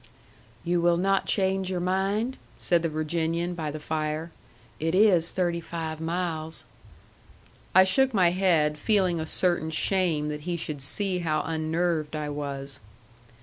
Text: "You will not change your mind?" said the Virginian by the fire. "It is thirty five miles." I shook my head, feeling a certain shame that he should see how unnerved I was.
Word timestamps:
"You 0.63 0.81
will 0.81 0.97
not 0.97 1.27
change 1.27 1.69
your 1.69 1.79
mind?" 1.79 2.37
said 2.57 2.81
the 2.81 2.89
Virginian 2.89 3.53
by 3.53 3.69
the 3.69 3.79
fire. 3.79 4.31
"It 4.79 4.95
is 4.95 5.29
thirty 5.29 5.59
five 5.61 6.01
miles." 6.01 6.65
I 7.75 7.83
shook 7.83 8.11
my 8.11 8.31
head, 8.31 8.79
feeling 8.79 9.19
a 9.19 9.27
certain 9.27 9.69
shame 9.69 10.27
that 10.29 10.41
he 10.41 10.57
should 10.57 10.81
see 10.81 11.19
how 11.19 11.43
unnerved 11.45 12.15
I 12.15 12.29
was. 12.29 12.79